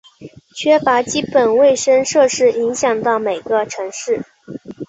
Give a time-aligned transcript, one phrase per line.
[0.55, 4.25] 缺乏基本卫生设施影响到每个城市。